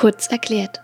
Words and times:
Kurz 0.00 0.28
erklärt. 0.28 0.80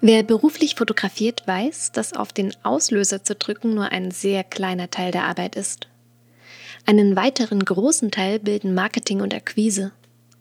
Wer 0.00 0.24
beruflich 0.24 0.74
fotografiert, 0.74 1.46
weiß, 1.46 1.92
dass 1.92 2.12
auf 2.12 2.32
den 2.32 2.52
Auslöser 2.64 3.22
zu 3.22 3.36
drücken 3.36 3.72
nur 3.72 3.92
ein 3.92 4.10
sehr 4.10 4.42
kleiner 4.42 4.90
Teil 4.90 5.12
der 5.12 5.26
Arbeit 5.26 5.54
ist. 5.54 5.86
Einen 6.86 7.14
weiteren 7.14 7.64
großen 7.64 8.10
Teil 8.10 8.40
bilden 8.40 8.74
Marketing 8.74 9.20
und 9.20 9.32
Akquise. 9.32 9.92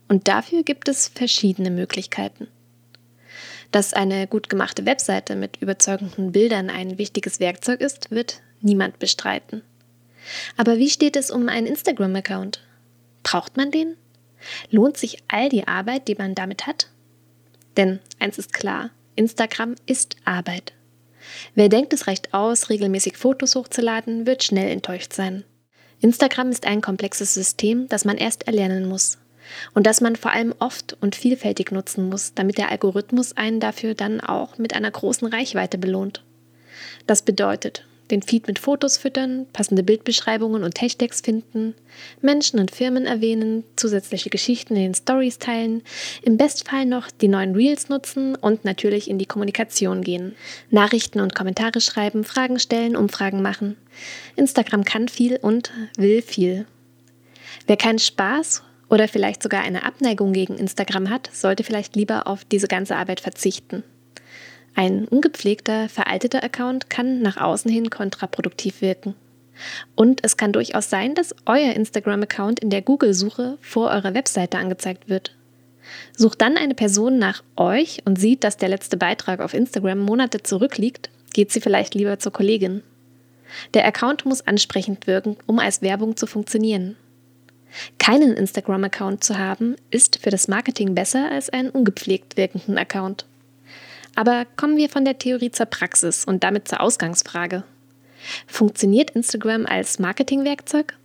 Und 0.08 0.28
dafür 0.28 0.64
gibt 0.64 0.90
es 0.90 1.10
verschiedene 1.10 1.70
Möglichkeiten. 1.70 2.48
Dass 3.72 3.94
eine 3.94 4.26
gut 4.26 4.50
gemachte 4.50 4.88
Webseite 4.88 5.36
mit 5.36 5.58
überzeugenden 5.58 6.32
Bildern 6.32 6.72
ein 6.72 6.98
wichtiges 6.98 7.40
Werkzeug 7.40 7.82
ist, 7.82 8.10
wird 8.10 8.42
niemand 8.62 8.98
bestreiten. 8.98 9.62
Aber 10.56 10.80
wie 10.80 10.90
steht 10.90 11.16
es 11.16 11.30
um 11.30 11.50
einen 11.50 11.68
Instagram-Account? 11.68 12.64
Braucht 13.22 13.58
man 13.58 13.70
den? 13.70 13.96
Lohnt 14.72 14.98
sich 14.98 15.20
all 15.28 15.50
die 15.50 15.68
Arbeit, 15.68 16.08
die 16.08 16.16
man 16.16 16.34
damit 16.34 16.66
hat? 16.66 16.88
Denn 17.78 18.00
eins 18.20 18.38
ist 18.38 18.54
klar, 18.54 18.90
Instagram 19.16 19.76
ist 19.86 20.18
Arbeit. 20.26 20.74
Wer 21.56 21.70
denkt, 21.70 21.94
es 21.94 22.08
reicht 22.08 22.34
aus, 22.34 22.70
regelmäßig 22.70 23.18
Fotos 23.18 23.56
hochzuladen, 23.56 24.26
wird 24.26 24.44
schnell 24.44 24.70
enttäuscht 24.72 25.14
sein. 25.14 25.44
Instagram 26.00 26.50
ist 26.50 26.66
ein 26.66 26.82
komplexes 26.82 27.34
System, 27.34 27.88
das 27.88 28.06
man 28.06 28.18
erst 28.18 28.48
erlernen 28.48 28.88
muss 28.88 29.18
und 29.74 29.88
das 29.88 30.02
man 30.02 30.16
vor 30.16 30.32
allem 30.32 30.54
oft 30.60 30.98
und 31.02 31.16
vielfältig 31.16 31.72
nutzen 31.72 32.10
muss, 32.10 32.34
damit 32.34 32.58
der 32.58 32.70
Algorithmus 32.70 33.36
einen 33.36 33.60
dafür 33.60 33.96
dann 33.96 34.22
auch 34.22 34.58
mit 34.58 34.76
einer 34.76 34.92
großen 34.92 35.28
Reichweite 35.28 35.78
belohnt. 35.78 36.24
Das 37.08 37.22
bedeutet, 37.22 37.87
den 38.12 38.22
Feed 38.22 38.48
mit 38.48 38.60
Fotos 38.60 38.98
füttern, 38.98 39.46
passende 39.54 39.84
Bildbeschreibungen 39.84 40.64
und 40.64 40.80
Hashtags 40.82 41.22
finden, 41.22 41.76
Menschen 42.22 42.60
und 42.60 42.72
Firmen 42.72 43.06
erwähnen, 43.06 43.64
zusätzliche 43.76 44.30
Geschichten 44.30 44.76
in 44.76 44.84
den 44.84 44.96
Stories 44.96 45.40
teilen, 45.40 45.84
im 46.22 46.38
Bestfall 46.38 46.86
noch 46.86 47.12
die 47.12 47.28
neuen 47.28 47.56
Reels 47.56 47.90
nutzen 47.90 48.36
und 48.36 48.66
natürlich 48.66 49.10
in 49.10 49.18
die 49.18 49.26
Kommunikation 49.26 50.02
gehen. 50.02 50.36
Nachrichten 50.70 51.20
und 51.20 51.36
Kommentare 51.36 51.82
schreiben, 51.82 52.24
Fragen 52.24 52.60
stellen, 52.60 52.96
Umfragen 52.96 53.42
machen. 53.42 53.78
Instagram 54.36 54.84
kann 54.84 55.08
viel 55.08 55.38
und 55.38 55.72
will 55.98 56.22
viel. 56.22 56.66
Wer 57.66 57.78
keinen 57.78 58.00
Spaß 58.00 58.64
oder 58.90 59.08
vielleicht 59.08 59.44
sogar 59.44 59.64
eine 59.64 59.84
Abneigung 59.84 60.34
gegen 60.34 60.58
Instagram 60.58 61.10
hat, 61.10 61.30
sollte 61.34 61.64
vielleicht 61.64 61.96
lieber 61.96 62.28
auf 62.28 62.46
diese 62.46 62.68
ganze 62.68 62.96
Arbeit 62.96 63.20
verzichten. 63.20 63.84
Ein 64.78 65.08
ungepflegter, 65.08 65.90
veralteter 65.90 66.44
Account 66.44 66.88
kann 66.92 67.24
nach 67.24 67.38
außen 67.38 67.72
hin 67.72 67.90
kontraproduktiv 67.90 68.82
wirken. 68.82 69.16
Und 69.96 70.24
es 70.24 70.38
kann 70.38 70.54
durchaus 70.54 70.92
sein, 70.92 71.16
dass 71.16 71.34
euer 71.48 71.74
Instagram-Account 71.74 72.60
in 72.60 72.70
der 72.70 72.84
Google-Suche 72.84 73.58
vor 73.60 73.90
eurer 73.90 74.14
Webseite 74.14 74.60
angezeigt 74.60 75.10
wird. 75.10 75.36
Sucht 76.16 76.42
dann 76.42 76.58
eine 76.58 76.76
Person 76.76 77.18
nach 77.18 77.42
euch 77.56 78.04
und 78.06 78.20
sieht, 78.20 78.44
dass 78.44 78.58
der 78.58 78.70
letzte 78.70 78.98
Beitrag 78.98 79.40
auf 79.40 79.56
Instagram 79.56 79.98
Monate 79.98 80.44
zurückliegt, 80.44 81.10
geht 81.34 81.52
sie 81.52 81.60
vielleicht 81.60 81.96
lieber 81.96 82.20
zur 82.20 82.32
Kollegin. 82.32 82.84
Der 83.74 83.84
Account 83.84 84.28
muss 84.28 84.46
ansprechend 84.46 85.08
wirken, 85.08 85.38
um 85.48 85.58
als 85.58 85.82
Werbung 85.82 86.18
zu 86.18 86.28
funktionieren. 86.28 86.98
Keinen 87.98 88.36
Instagram-Account 88.36 89.24
zu 89.24 89.40
haben, 89.40 89.76
ist 89.90 90.20
für 90.20 90.30
das 90.30 90.48
Marketing 90.48 90.94
besser 90.94 91.32
als 91.32 91.50
einen 91.50 91.72
ungepflegt 91.72 92.38
wirkenden 92.38 92.78
Account. 92.78 93.26
Aber 94.18 94.46
kommen 94.56 94.78
wir 94.78 94.90
von 94.90 95.06
der 95.06 95.20
Theorie 95.20 95.52
zur 95.52 95.68
Praxis 95.68 96.26
und 96.26 96.44
damit 96.44 96.68
zur 96.68 96.82
Ausgangsfrage. 96.82 97.64
Funktioniert 98.48 99.12
Instagram 99.12 99.68
als 99.68 100.00
Marketingwerkzeug? 100.00 100.98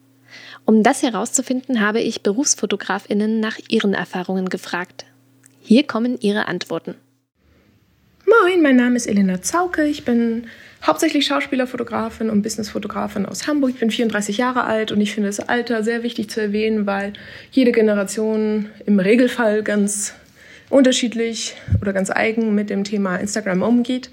Um 0.64 0.82
das 0.82 1.02
herauszufinden, 1.02 1.80
habe 1.80 2.00
ich 2.00 2.22
Berufsfotografinnen 2.22 3.38
nach 3.38 3.58
ihren 3.68 3.92
Erfahrungen 3.92 4.48
gefragt. 4.48 5.04
Hier 5.60 5.86
kommen 5.86 6.16
ihre 6.22 6.48
Antworten. 6.48 6.94
Moin, 8.24 8.62
mein 8.62 8.76
Name 8.76 8.96
ist 8.96 9.06
Elena 9.06 9.42
Zauke. 9.42 9.84
Ich 9.84 10.06
bin 10.06 10.46
hauptsächlich 10.82 11.26
Schauspielerfotografin 11.26 12.30
und 12.30 12.40
Businessfotografin 12.40 13.26
aus 13.26 13.46
Hamburg. 13.46 13.72
Ich 13.74 13.80
bin 13.80 13.90
34 13.90 14.38
Jahre 14.38 14.64
alt 14.64 14.90
und 14.90 15.02
ich 15.02 15.12
finde 15.12 15.28
das 15.28 15.38
Alter 15.38 15.84
sehr 15.84 16.02
wichtig 16.02 16.30
zu 16.30 16.40
erwähnen, 16.40 16.86
weil 16.86 17.12
jede 17.50 17.72
Generation 17.72 18.70
im 18.86 18.98
Regelfall 18.98 19.62
ganz 19.62 20.14
unterschiedlich 20.72 21.56
oder 21.80 21.92
ganz 21.92 22.10
eigen 22.10 22.54
mit 22.54 22.70
dem 22.70 22.84
Thema 22.84 23.16
Instagram 23.16 23.62
umgeht. 23.62 24.10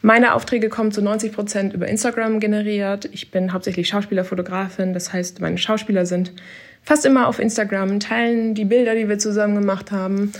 Meine 0.00 0.34
Aufträge 0.34 0.68
kommen 0.68 0.92
zu 0.92 1.02
90 1.02 1.32
Prozent 1.32 1.74
über 1.74 1.88
Instagram 1.88 2.40
generiert. 2.40 3.08
Ich 3.12 3.30
bin 3.30 3.52
hauptsächlich 3.52 3.88
Schauspielerfotografin, 3.88 4.94
das 4.94 5.12
heißt, 5.12 5.40
meine 5.40 5.58
Schauspieler 5.58 6.06
sind 6.06 6.32
fast 6.82 7.04
immer 7.04 7.26
auf 7.26 7.38
Instagram, 7.38 8.00
teilen 8.00 8.54
die 8.54 8.64
Bilder, 8.64 8.94
die 8.94 9.08
wir 9.08 9.18
zusammen 9.18 9.56
gemacht 9.56 9.90
haben. 9.90 10.32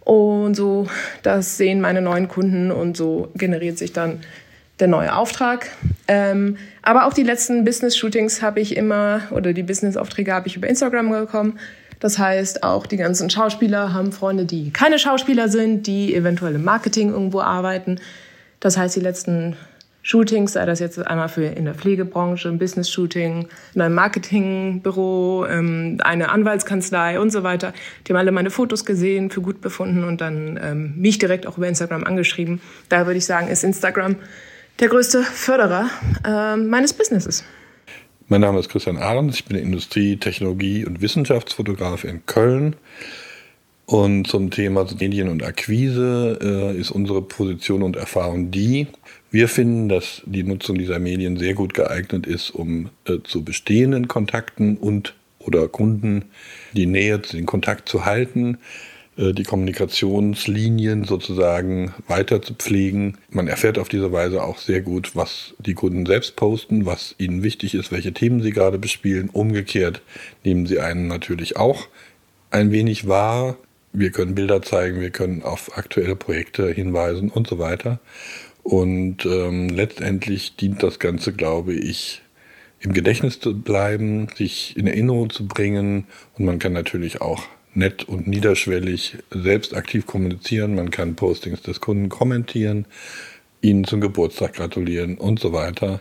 Und 0.00 0.54
so, 0.54 0.86
das 1.22 1.56
sehen 1.56 1.80
meine 1.80 2.00
neuen 2.00 2.28
Kunden 2.28 2.70
und 2.70 2.96
so 2.96 3.32
generiert 3.34 3.78
sich 3.78 3.92
dann 3.92 4.20
der 4.78 4.88
neue 4.88 5.16
Auftrag. 5.16 5.70
Ähm, 6.06 6.58
aber 6.82 7.06
auch 7.06 7.12
die 7.12 7.22
letzten 7.22 7.64
Business-Shootings 7.64 8.42
habe 8.42 8.60
ich 8.60 8.76
immer, 8.76 9.22
oder 9.30 9.52
die 9.52 9.62
Business-Aufträge 9.62 10.32
habe 10.32 10.46
ich 10.46 10.56
über 10.56 10.68
Instagram 10.68 11.10
bekommen. 11.10 11.58
Das 12.00 12.18
heißt, 12.18 12.62
auch 12.62 12.86
die 12.86 12.96
ganzen 12.96 13.30
Schauspieler 13.30 13.92
haben 13.92 14.12
Freunde, 14.12 14.44
die 14.44 14.70
keine 14.70 14.98
Schauspieler 14.98 15.48
sind, 15.48 15.86
die 15.86 16.14
eventuell 16.14 16.54
im 16.54 16.64
Marketing 16.64 17.10
irgendwo 17.10 17.40
arbeiten. 17.40 18.00
Das 18.60 18.76
heißt, 18.76 18.96
die 18.96 19.00
letzten 19.00 19.56
Shootings, 20.06 20.52
sei 20.52 20.64
das 20.64 20.78
jetzt 20.78 21.04
einmal 21.04 21.28
für 21.28 21.46
in 21.46 21.64
der 21.64 21.74
Pflegebranche, 21.74 22.48
ein 22.48 22.60
Business-Shooting, 22.60 23.48
in 23.74 23.80
einem 23.80 23.96
Marketingbüro, 23.96 25.46
ähm, 25.46 25.98
eine 26.00 26.28
Anwaltskanzlei 26.28 27.18
und 27.18 27.30
so 27.30 27.42
weiter. 27.42 27.72
Die 28.06 28.12
haben 28.12 28.18
alle 28.20 28.30
meine 28.30 28.50
Fotos 28.50 28.84
gesehen, 28.84 29.30
für 29.30 29.40
gut 29.40 29.60
befunden 29.60 30.04
und 30.04 30.20
dann 30.20 30.60
ähm, 30.62 30.94
mich 30.96 31.18
direkt 31.18 31.48
auch 31.48 31.58
über 31.58 31.66
Instagram 31.66 32.04
angeschrieben. 32.04 32.60
Da 32.88 33.06
würde 33.06 33.18
ich 33.18 33.26
sagen, 33.26 33.48
ist 33.48 33.64
Instagram 33.64 34.14
der 34.78 34.88
größte 34.90 35.24
Förderer 35.24 35.90
äh, 36.24 36.56
meines 36.56 36.92
Businesses. 36.92 37.42
Mein 38.28 38.40
Name 38.40 38.58
ist 38.58 38.70
Christian 38.70 38.96
Ahrens, 38.96 39.36
ich 39.36 39.44
bin 39.44 39.56
Industrie-, 39.56 40.16
Technologie- 40.16 40.84
und 40.84 41.00
Wissenschaftsfotograf 41.00 42.02
in 42.02 42.26
Köln. 42.26 42.74
Und 43.84 44.26
zum 44.26 44.50
Thema 44.50 44.84
Medien 44.98 45.28
und 45.28 45.44
Akquise 45.44 46.36
äh, 46.42 46.76
ist 46.76 46.90
unsere 46.90 47.22
Position 47.22 47.84
und 47.84 47.94
Erfahrung 47.94 48.50
die, 48.50 48.88
wir 49.30 49.46
finden, 49.48 49.88
dass 49.88 50.22
die 50.26 50.42
Nutzung 50.42 50.76
dieser 50.76 50.98
Medien 50.98 51.36
sehr 51.36 51.54
gut 51.54 51.72
geeignet 51.72 52.26
ist, 52.26 52.50
um 52.50 52.90
äh, 53.04 53.18
zu 53.22 53.44
bestehenden 53.44 54.08
Kontakten 54.08 54.76
und 54.76 55.14
oder 55.38 55.68
Kunden 55.68 56.24
die 56.72 56.86
Nähe, 56.86 57.20
den 57.20 57.46
Kontakt 57.46 57.88
zu 57.88 58.06
halten, 58.06 58.58
die 59.16 59.44
Kommunikationslinien 59.44 61.04
sozusagen 61.04 61.94
weiter 62.06 62.42
zu 62.42 62.54
pflegen. 62.54 63.16
Man 63.30 63.48
erfährt 63.48 63.78
auf 63.78 63.88
diese 63.88 64.12
Weise 64.12 64.42
auch 64.42 64.58
sehr 64.58 64.82
gut, 64.82 65.16
was 65.16 65.54
die 65.58 65.74
Kunden 65.74 66.04
selbst 66.04 66.36
posten, 66.36 66.84
was 66.84 67.14
ihnen 67.18 67.42
wichtig 67.42 67.74
ist, 67.74 67.92
welche 67.92 68.12
Themen 68.12 68.42
sie 68.42 68.50
gerade 68.50 68.78
bespielen. 68.78 69.30
Umgekehrt 69.30 70.02
nehmen 70.44 70.66
sie 70.66 70.80
einen 70.80 71.08
natürlich 71.08 71.56
auch 71.56 71.88
ein 72.50 72.70
wenig 72.72 73.08
wahr. 73.08 73.56
Wir 73.92 74.10
können 74.10 74.34
Bilder 74.34 74.60
zeigen, 74.60 75.00
wir 75.00 75.10
können 75.10 75.42
auf 75.42 75.78
aktuelle 75.78 76.16
Projekte 76.16 76.70
hinweisen 76.70 77.30
und 77.30 77.46
so 77.46 77.58
weiter. 77.58 78.00
Und 78.62 79.24
ähm, 79.24 79.68
letztendlich 79.70 80.56
dient 80.56 80.82
das 80.82 80.98
Ganze, 80.98 81.32
glaube 81.32 81.72
ich, 81.72 82.20
im 82.80 82.92
Gedächtnis 82.92 83.40
zu 83.40 83.58
bleiben, 83.58 84.28
sich 84.36 84.76
in 84.76 84.86
Erinnerung 84.86 85.30
zu 85.30 85.46
bringen. 85.46 86.04
Und 86.36 86.44
man 86.44 86.58
kann 86.58 86.74
natürlich 86.74 87.20
auch 87.22 87.44
nett 87.76 88.04
und 88.04 88.26
niederschwellig 88.26 89.18
selbst 89.30 89.74
aktiv 89.74 90.06
kommunizieren. 90.06 90.74
Man 90.74 90.90
kann 90.90 91.14
Postings 91.14 91.62
des 91.62 91.80
Kunden 91.80 92.08
kommentieren, 92.08 92.86
ihnen 93.60 93.84
zum 93.84 94.00
Geburtstag 94.00 94.54
gratulieren 94.54 95.18
und 95.18 95.38
so 95.38 95.52
weiter. 95.52 96.00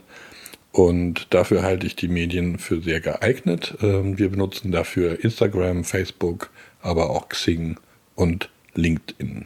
Und 0.71 1.33
dafür 1.33 1.63
halte 1.63 1.87
ich 1.87 1.95
die 1.95 2.09
Medien 2.09 2.59
für 2.59 2.81
sehr 2.81 2.99
geeignet. 2.99 3.75
Ähm, 3.81 4.17
wir 4.17 4.29
benutzen 4.29 4.71
dafür 4.71 5.23
Instagram, 5.23 5.85
Facebook, 5.85 6.49
aber 6.81 7.09
auch 7.09 7.29
Xing 7.29 7.77
und 8.15 8.49
LinkedIn. 8.73 9.45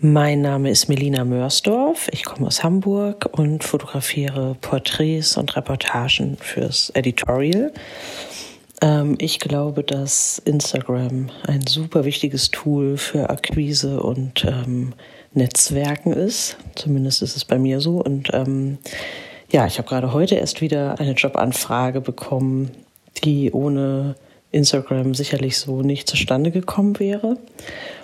Mein 0.00 0.42
Name 0.42 0.68
ist 0.68 0.88
Melina 0.88 1.24
Mörsdorf. 1.24 2.08
Ich 2.10 2.24
komme 2.24 2.48
aus 2.48 2.64
Hamburg 2.64 3.26
und 3.30 3.62
fotografiere 3.62 4.56
Porträts 4.60 5.36
und 5.36 5.54
Reportagen 5.56 6.36
fürs 6.38 6.90
Editorial. 6.90 7.72
Ähm, 8.82 9.16
ich 9.18 9.38
glaube, 9.38 9.84
dass 9.84 10.38
Instagram 10.44 11.30
ein 11.46 11.66
super 11.66 12.04
wichtiges 12.04 12.50
Tool 12.50 12.98
für 12.98 13.30
Akquise 13.30 14.02
und 14.02 14.44
ähm, 14.44 14.92
Netzwerken 15.32 16.12
ist. 16.12 16.58
Zumindest 16.74 17.22
ist 17.22 17.36
es 17.36 17.44
bei 17.44 17.58
mir 17.58 17.80
so. 17.80 18.02
Und 18.02 18.28
ähm, 18.34 18.78
ja, 19.50 19.66
ich 19.66 19.78
habe 19.78 19.88
gerade 19.88 20.12
heute 20.12 20.34
erst 20.34 20.60
wieder 20.60 20.98
eine 20.98 21.12
Jobanfrage 21.12 22.00
bekommen, 22.00 22.72
die 23.24 23.52
ohne 23.52 24.16
Instagram 24.52 25.14
sicherlich 25.14 25.58
so 25.58 25.82
nicht 25.82 26.08
zustande 26.08 26.50
gekommen 26.50 26.98
wäre. 26.98 27.38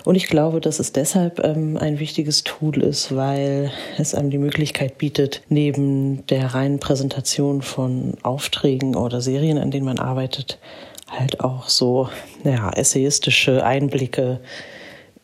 Und 0.04 0.14
ich 0.14 0.26
glaube, 0.26 0.60
dass 0.60 0.80
es 0.80 0.92
deshalb 0.92 1.44
ähm, 1.44 1.76
ein 1.76 1.98
wichtiges 1.98 2.42
Tool 2.42 2.82
ist, 2.82 3.14
weil 3.14 3.70
es 3.98 4.14
einem 4.14 4.30
die 4.30 4.38
Möglichkeit 4.38 4.98
bietet, 4.98 5.42
neben 5.48 6.26
der 6.26 6.54
reinen 6.54 6.80
Präsentation 6.80 7.60
von 7.62 8.14
Aufträgen 8.22 8.96
oder 8.96 9.20
Serien, 9.20 9.58
an 9.58 9.70
denen 9.70 9.84
man 9.84 9.98
arbeitet, 9.98 10.58
halt 11.06 11.40
auch 11.40 11.68
so 11.68 12.08
ja, 12.44 12.70
essayistische 12.70 13.64
Einblicke 13.64 14.40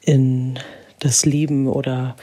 in 0.00 0.58
das 0.98 1.24
Leben 1.24 1.66
oder 1.66 2.16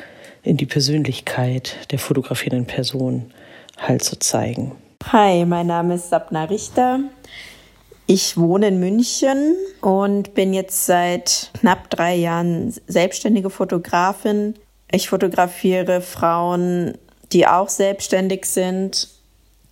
in 0.43 0.57
die 0.57 0.65
Persönlichkeit 0.65 1.75
der 1.91 1.99
fotografierenden 1.99 2.65
Person 2.65 3.31
halt 3.77 4.03
zu 4.03 4.17
zeigen. 4.19 4.73
Hi, 5.11 5.45
mein 5.45 5.67
Name 5.67 5.95
ist 5.95 6.09
Sabna 6.09 6.45
Richter. 6.45 6.99
Ich 8.13 8.35
wohne 8.35 8.67
in 8.67 8.81
München 8.81 9.55
und 9.79 10.33
bin 10.33 10.53
jetzt 10.53 10.85
seit 10.85 11.49
knapp 11.57 11.89
drei 11.89 12.13
Jahren 12.13 12.73
selbstständige 12.85 13.49
Fotografin. 13.49 14.55
Ich 14.91 15.07
fotografiere 15.07 16.01
Frauen, 16.01 16.97
die 17.31 17.47
auch 17.47 17.69
selbstständig 17.69 18.43
sind. 18.47 19.07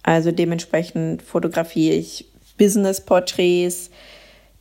Also 0.04 0.32
dementsprechend 0.32 1.22
fotografiere 1.22 1.96
ich 1.96 2.30
Business-Porträts, 2.58 3.90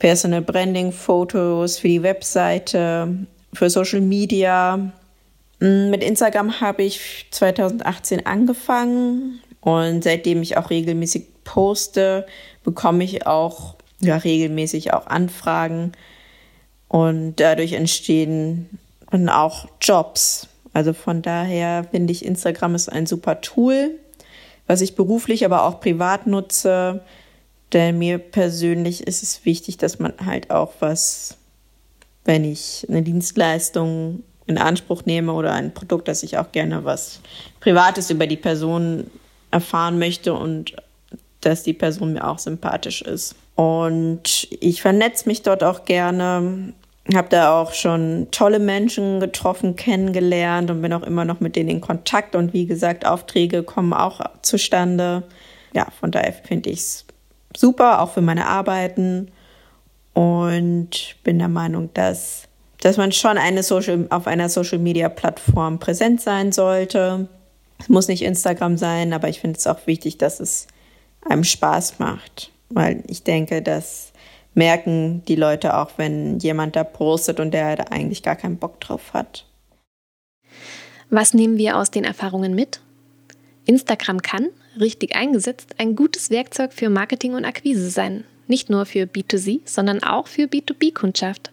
Personal 0.00 0.42
Branding-Fotos 0.42 1.78
für 1.78 1.86
die 1.86 2.02
Webseite, 2.02 3.28
für 3.52 3.70
Social 3.70 4.00
Media. 4.00 4.90
Mm, 5.60 5.90
mit 5.90 6.02
Instagram 6.02 6.60
habe 6.60 6.82
ich 6.82 7.26
2018 7.30 8.26
angefangen 8.26 9.38
und 9.60 10.02
seitdem 10.02 10.42
ich 10.42 10.56
auch 10.56 10.68
regelmäßig 10.70 11.37
poste, 11.48 12.26
bekomme 12.62 13.04
ich 13.04 13.26
auch 13.26 13.76
ja, 14.00 14.18
regelmäßig 14.18 14.92
auch 14.92 15.06
Anfragen 15.06 15.92
und 16.88 17.36
dadurch 17.36 17.72
entstehen 17.72 18.78
dann 19.10 19.30
auch 19.30 19.66
Jobs. 19.80 20.48
Also 20.74 20.92
von 20.92 21.22
daher 21.22 21.84
finde 21.90 22.12
ich, 22.12 22.22
Instagram 22.24 22.74
ist 22.74 22.90
ein 22.90 23.06
super 23.06 23.40
Tool, 23.40 23.92
was 24.66 24.82
ich 24.82 24.94
beruflich, 24.94 25.46
aber 25.46 25.64
auch 25.64 25.80
privat 25.80 26.26
nutze. 26.26 27.00
Denn 27.72 27.98
mir 27.98 28.18
persönlich 28.18 29.06
ist 29.06 29.22
es 29.22 29.46
wichtig, 29.46 29.78
dass 29.78 29.98
man 29.98 30.12
halt 30.24 30.50
auch 30.50 30.72
was, 30.80 31.38
wenn 32.26 32.44
ich 32.44 32.86
eine 32.90 33.02
Dienstleistung 33.02 34.22
in 34.46 34.58
Anspruch 34.58 35.06
nehme 35.06 35.32
oder 35.32 35.52
ein 35.52 35.72
Produkt, 35.72 36.08
dass 36.08 36.22
ich 36.22 36.36
auch 36.36 36.52
gerne 36.52 36.84
was 36.84 37.20
Privates 37.60 38.10
über 38.10 38.26
die 38.26 38.36
Person 38.36 39.10
erfahren 39.50 39.98
möchte 39.98 40.34
und 40.34 40.76
dass 41.48 41.62
die 41.62 41.72
Person 41.72 42.12
mir 42.12 42.28
auch 42.28 42.38
sympathisch 42.38 43.00
ist. 43.00 43.34
Und 43.54 44.46
ich 44.60 44.82
vernetze 44.82 45.26
mich 45.26 45.40
dort 45.42 45.64
auch 45.64 45.86
gerne, 45.86 46.74
habe 47.14 47.28
da 47.30 47.58
auch 47.58 47.72
schon 47.72 48.28
tolle 48.30 48.58
Menschen 48.58 49.18
getroffen, 49.18 49.74
kennengelernt 49.74 50.70
und 50.70 50.82
bin 50.82 50.92
auch 50.92 51.02
immer 51.02 51.24
noch 51.24 51.40
mit 51.40 51.56
denen 51.56 51.70
in 51.70 51.80
Kontakt. 51.80 52.36
Und 52.36 52.52
wie 52.52 52.66
gesagt, 52.66 53.06
Aufträge 53.06 53.62
kommen 53.62 53.94
auch 53.94 54.20
zustande. 54.42 55.22
Ja, 55.72 55.86
von 55.98 56.10
daher 56.10 56.34
finde 56.34 56.68
ich 56.68 56.80
es 56.80 57.06
super, 57.56 58.02
auch 58.02 58.10
für 58.10 58.20
meine 58.20 58.46
Arbeiten. 58.46 59.30
Und 60.12 61.16
bin 61.24 61.38
der 61.38 61.48
Meinung, 61.48 61.88
dass, 61.94 62.42
dass 62.82 62.98
man 62.98 63.10
schon 63.12 63.38
eine 63.38 63.62
Social, 63.62 64.06
auf 64.10 64.26
einer 64.26 64.50
Social-Media-Plattform 64.50 65.78
präsent 65.78 66.20
sein 66.20 66.52
sollte. 66.52 67.26
Es 67.78 67.88
muss 67.88 68.06
nicht 68.06 68.22
Instagram 68.22 68.76
sein, 68.76 69.14
aber 69.14 69.30
ich 69.30 69.40
finde 69.40 69.58
es 69.58 69.66
auch 69.66 69.86
wichtig, 69.86 70.18
dass 70.18 70.40
es 70.40 70.66
einem 71.24 71.44
Spaß 71.44 71.98
macht. 71.98 72.50
Weil 72.70 73.02
ich 73.06 73.22
denke, 73.22 73.62
das 73.62 74.12
merken 74.54 75.22
die 75.26 75.36
Leute 75.36 75.76
auch, 75.76 75.92
wenn 75.96 76.38
jemand 76.38 76.76
da 76.76 76.84
postet 76.84 77.40
und 77.40 77.52
der 77.52 77.76
da 77.76 77.84
eigentlich 77.84 78.22
gar 78.22 78.36
keinen 78.36 78.58
Bock 78.58 78.80
drauf 78.80 79.14
hat. 79.14 79.46
Was 81.10 81.32
nehmen 81.32 81.56
wir 81.56 81.76
aus 81.76 81.90
den 81.90 82.04
Erfahrungen 82.04 82.54
mit? 82.54 82.80
Instagram 83.64 84.20
kann, 84.20 84.48
richtig 84.78 85.14
eingesetzt, 85.14 85.74
ein 85.78 85.94
gutes 85.94 86.30
Werkzeug 86.30 86.72
für 86.72 86.90
Marketing 86.90 87.34
und 87.34 87.44
Akquise 87.44 87.90
sein. 87.90 88.24
Nicht 88.46 88.70
nur 88.70 88.86
für 88.86 89.04
B2C, 89.04 89.60
sondern 89.64 90.02
auch 90.02 90.26
für 90.26 90.44
B2B-Kundschaft. 90.44 91.50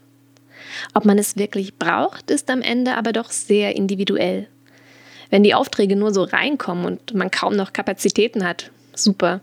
Ob 0.94 1.06
man 1.06 1.18
es 1.18 1.38
wirklich 1.38 1.78
braucht, 1.78 2.32
ist 2.32 2.50
am 2.50 2.62
Ende 2.62 2.96
aber 2.96 3.12
doch 3.14 3.32
sehr 3.32 3.76
individuell. 3.76 4.48
Wenn 5.30 5.44
die 5.44 5.54
Aufträge 5.54 5.96
nur 5.96 6.14
so 6.14 6.24
reinkommen 6.24 6.86
und 6.86 7.14
man 7.14 7.32
kaum 7.32 7.56
noch 7.56 7.74
Kapazitäten 7.74 8.48
hat, 8.48 8.72
super. 8.98 9.42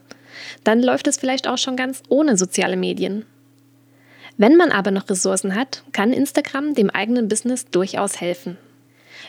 Dann 0.64 0.82
läuft 0.82 1.06
es 1.06 1.16
vielleicht 1.16 1.48
auch 1.48 1.58
schon 1.58 1.76
ganz 1.76 2.02
ohne 2.08 2.36
soziale 2.36 2.76
Medien. 2.76 3.24
Wenn 4.36 4.56
man 4.56 4.72
aber 4.72 4.90
noch 4.90 5.08
Ressourcen 5.08 5.54
hat, 5.54 5.84
kann 5.92 6.12
Instagram 6.12 6.74
dem 6.74 6.90
eigenen 6.90 7.28
Business 7.28 7.66
durchaus 7.66 8.20
helfen. 8.20 8.58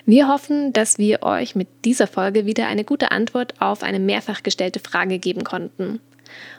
Wir 0.06 0.28
hoffen, 0.28 0.74
dass 0.74 0.98
wir 0.98 1.24
euch 1.24 1.56
mit 1.56 1.70
dieser 1.86 2.08
Folge 2.08 2.46
wieder 2.46 2.68
eine 2.68 2.84
gute 2.84 3.12
Antwort 3.12 3.62
auf 3.62 3.84
eine 3.84 4.00
mehrfach 4.00 4.44
gestellte 4.44 4.80
Frage 4.80 5.20
geben 5.20 5.44
konnten. 5.44 6.00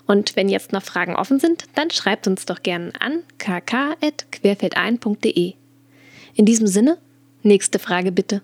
Und 0.06 0.36
wenn 0.36 0.48
jetzt 0.48 0.72
noch 0.72 0.82
Fragen 0.82 1.16
offen 1.16 1.40
sind, 1.40 1.64
dann 1.74 1.90
schreibt 1.90 2.26
uns 2.26 2.46
doch 2.46 2.62
gerne 2.62 2.92
an 3.00 3.22
kk.querfeldein.de. 3.38 5.54
In 6.34 6.46
diesem 6.46 6.66
Sinne, 6.66 6.96
nächste 7.42 7.78
Frage 7.78 8.12
bitte. 8.12 8.40